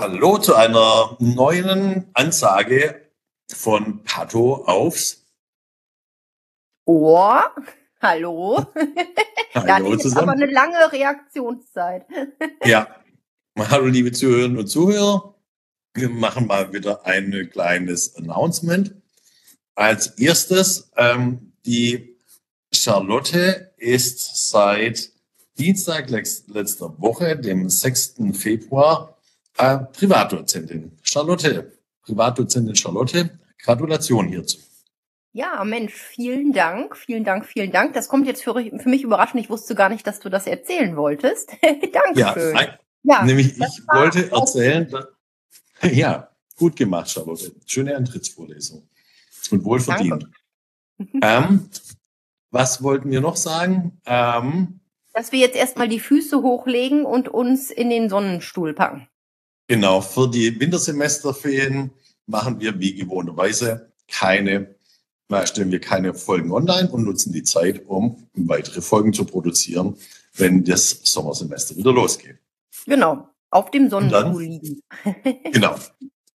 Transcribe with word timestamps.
Hallo 0.00 0.38
zu 0.38 0.54
einer 0.54 1.14
neuen 1.18 2.08
Ansage 2.14 3.12
von 3.52 4.02
Pato 4.02 4.64
aufs 4.64 5.26
Ohr. 6.86 7.54
Hallo. 8.00 8.64
Hallo 9.54 9.66
da 9.66 9.76
ist 9.76 10.00
zusammen. 10.00 10.30
aber 10.30 10.32
eine 10.42 10.50
lange 10.50 10.90
Reaktionszeit. 10.90 12.06
Ja, 12.64 12.96
hallo 13.58 13.88
liebe 13.88 14.10
Zuhörerinnen 14.10 14.56
und 14.56 14.68
Zuhörer. 14.68 15.34
Wir 15.92 16.08
machen 16.08 16.46
mal 16.46 16.72
wieder 16.72 17.04
ein 17.04 17.50
kleines 17.52 18.16
Announcement. 18.16 18.94
Als 19.74 20.18
erstes, 20.18 20.90
ähm, 20.96 21.52
die 21.66 22.16
Charlotte 22.72 23.74
ist 23.76 24.48
seit 24.48 25.10
Dienstag 25.58 26.08
letzter 26.08 26.98
Woche, 26.98 27.36
dem 27.36 27.68
6. 27.68 28.14
Februar, 28.32 29.19
äh, 29.58 29.78
Privatdozentin. 29.92 30.92
Charlotte, 31.02 31.72
Privatdozentin 32.02 32.74
Charlotte, 32.76 33.38
Gratulation 33.62 34.28
hierzu. 34.28 34.58
Ja, 35.32 35.62
Mensch, 35.64 35.92
vielen 35.94 36.52
Dank, 36.52 36.96
vielen 36.96 37.22
Dank, 37.24 37.46
vielen 37.46 37.70
Dank. 37.70 37.92
Das 37.94 38.08
kommt 38.08 38.26
jetzt 38.26 38.42
für, 38.42 38.52
für 38.54 38.88
mich 38.88 39.02
überraschend. 39.04 39.40
Ich 39.42 39.48
wusste 39.50 39.74
gar 39.76 39.88
nicht, 39.88 40.04
dass 40.06 40.18
du 40.18 40.28
das 40.28 40.46
erzählen 40.46 40.96
wolltest. 40.96 41.52
Ja, 41.62 42.02
Dankeschön. 42.14 42.56
ein- 42.56 42.78
Ja, 43.04 43.22
Nämlich, 43.24 43.56
ich 43.58 43.82
wollte 43.92 44.30
erzählen, 44.32 44.92
ja, 45.82 46.28
gut 46.56 46.74
gemacht, 46.76 47.10
Charlotte. 47.10 47.52
Schöne 47.66 47.96
Antrittsvorlesung. 47.96 48.88
Und 49.52 49.64
wohlverdient. 49.64 50.26
Ähm, 51.22 51.68
was 52.50 52.82
wollten 52.82 53.10
wir 53.10 53.20
noch 53.20 53.36
sagen? 53.36 54.00
Ähm, 54.06 54.80
dass 55.14 55.32
wir 55.32 55.38
jetzt 55.38 55.56
erstmal 55.56 55.88
die 55.88 56.00
Füße 56.00 56.42
hochlegen 56.42 57.04
und 57.04 57.28
uns 57.28 57.70
in 57.70 57.88
den 57.90 58.08
Sonnenstuhl 58.10 58.74
packen. 58.74 59.08
Genau, 59.70 60.00
für 60.00 60.28
die 60.28 60.58
Wintersemesterferien 60.58 61.90
machen 62.26 62.60
wir 62.60 62.78
wie 62.80 62.94
gewohnterweise 62.94 63.92
keine, 64.08 64.74
stellen 65.44 65.70
wir 65.70 65.80
keine 65.80 66.12
Folgen 66.12 66.50
online 66.50 66.90
und 66.90 67.04
nutzen 67.04 67.32
die 67.32 67.44
Zeit, 67.44 67.86
um 67.86 68.28
weitere 68.34 68.82
Folgen 68.82 69.12
zu 69.12 69.24
produzieren, 69.24 69.96
wenn 70.34 70.64
das 70.64 71.00
Sommersemester 71.04 71.76
wieder 71.76 71.92
losgeht. 71.92 72.38
Genau, 72.84 73.28
auf 73.50 73.70
dem? 73.70 73.88
Sonnenstuhl 73.88 74.42
liegen. 74.42 74.80
Genau. 75.52 75.76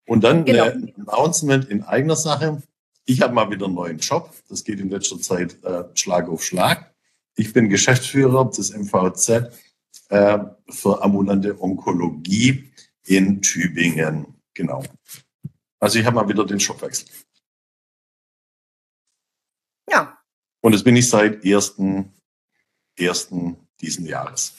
Und 0.07 0.23
dann 0.23 0.45
Genau. 0.45 0.65
ein 0.65 0.93
Announcement 1.07 1.65
in 1.69 1.83
eigener 1.83 2.15
Sache. 2.15 2.61
Ich 3.05 3.21
habe 3.21 3.33
mal 3.33 3.49
wieder 3.49 3.65
einen 3.65 3.75
neuen 3.75 3.97
Job. 3.97 4.31
Das 4.49 4.63
geht 4.63 4.79
in 4.79 4.89
letzter 4.89 5.19
Zeit 5.19 5.57
äh, 5.63 5.83
Schlag 5.95 6.29
auf 6.29 6.43
Schlag. 6.43 6.93
Ich 7.35 7.51
bin 7.51 7.69
Geschäftsführer 7.69 8.49
des 8.49 8.71
MVZ 8.71 9.51
äh, 10.09 10.37
für 10.69 11.03
ambulante 11.03 11.59
Onkologie 11.59 12.71
in 13.05 13.41
Tübingen. 13.41 14.41
Genau. 14.53 14.83
Also 15.79 15.99
ich 15.99 16.05
habe 16.05 16.15
mal 16.15 16.27
wieder 16.29 16.45
den 16.45 16.57
Jobwechsel. 16.57 17.07
Ja, 19.89 20.17
Und 20.61 20.71
das 20.73 20.83
bin 20.83 20.95
ich 20.95 21.09
seit 21.09 21.43
1.1. 21.43 23.55
diesen 23.81 24.05
Jahres. 24.05 24.53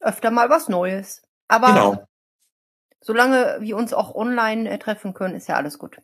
öfter 0.00 0.30
mal 0.32 0.50
was 0.50 0.68
Neues. 0.68 1.22
Aber 1.48 1.68
Genau. 1.68 2.08
solange 3.00 3.58
wir 3.60 3.76
uns 3.76 3.92
auch 3.92 4.14
online 4.16 4.68
äh, 4.68 4.78
treffen 4.78 5.14
können, 5.14 5.36
ist 5.36 5.46
ja 5.48 5.54
alles 5.56 5.78
gut. 5.78 6.00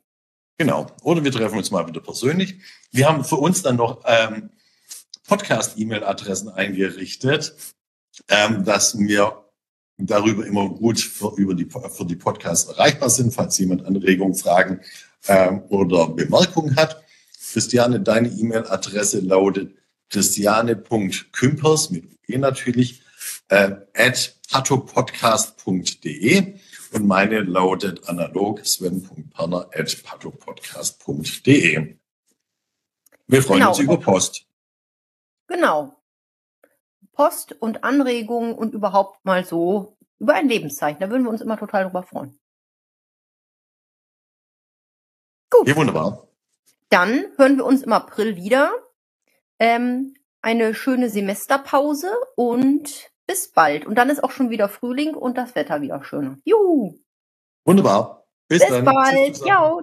Genau. 0.58 0.86
Oder 1.02 1.24
wir 1.24 1.32
treffen 1.32 1.58
uns 1.58 1.70
mal 1.72 1.86
wieder 1.88 2.00
persönlich. 2.00 2.62
Wir 2.92 3.08
haben 3.08 3.24
für 3.24 3.36
uns 3.36 3.62
dann 3.62 3.74
noch 3.76 4.02
ähm, 4.06 4.50
Podcast-E-Mail-Adressen 5.26 6.48
eingerichtet, 6.48 7.74
ähm, 8.28 8.64
dass 8.64 8.96
wir 8.98 9.47
darüber 9.98 10.46
immer 10.46 10.68
gut 10.68 11.00
für, 11.00 11.32
über 11.36 11.54
die, 11.54 11.66
für 11.66 12.04
die 12.04 12.16
Podcasts 12.16 12.68
erreichbar 12.70 13.10
sind, 13.10 13.34
falls 13.34 13.58
jemand 13.58 13.84
Anregungen, 13.84 14.34
Fragen 14.34 14.80
ähm, 15.27 15.62
oder 15.68 16.08
Bemerkungen 16.08 16.77
hat. 16.77 17.02
Christiane, 17.52 18.00
deine 18.00 18.28
E-Mail-Adresse 18.28 19.20
lautet 19.20 19.74
christiane.kümpers 20.11 21.90
mit 21.90 22.05
E 22.28 22.39
natürlich 22.39 23.02
äh, 23.48 23.73
at 23.95 24.36
patopodcast.de 24.50 26.55
und 26.92 27.06
meine 27.06 27.40
lautet 27.40 28.08
analog 28.08 28.64
sven.perner 28.64 29.68
at 29.74 30.02
patopodcast.de. 30.05 31.96
Wir 33.27 33.42
freuen 33.42 33.58
Genau. 33.61 33.70
uns 33.70 33.78
über 33.78 33.98
Post. 33.98 34.46
Genau. 35.48 35.98
Post 37.18 37.56
und 37.61 37.83
Anregungen 37.83 38.55
und 38.55 38.74
überhaupt 38.74 39.24
mal 39.24 39.45
so 39.45 39.96
über 40.20 40.34
ein 40.34 40.48
Lebenszeichen. 40.48 41.01
Da 41.01 41.11
würden 41.11 41.24
wir 41.24 41.30
uns 41.30 41.40
immer 41.40 41.58
total 41.58 41.84
drüber 41.84 42.05
freuen. 42.05 42.39
Ja, 45.67 45.74
wunderbar. 45.74 46.29
Dann 46.90 47.24
hören 47.36 47.56
wir 47.56 47.64
uns 47.64 47.83
im 47.83 47.92
April 47.92 48.36
wieder. 48.36 48.70
Ähm, 49.58 50.14
eine 50.42 50.74
schöne 50.74 51.11
Semesterpause 51.11 52.12
und 52.36 53.11
bis 53.27 53.50
bald. 53.50 53.85
Und 53.85 53.96
dann 53.96 54.11
ist 54.11 54.23
auch 54.23 54.30
schon 54.30 54.50
wieder 54.50 54.68
Frühling 54.68 55.14
und 55.14 55.36
das 55.36 55.56
Wetter 55.56 55.80
wieder 55.83 56.05
schöner. 56.05 56.39
Juhu! 56.45 56.95
Wunderbar. 57.64 58.29
Bis, 58.46 58.61
Bis 58.61 58.68
dann. 58.68 58.85
bald. 58.85 59.36
Ciao. 59.36 59.83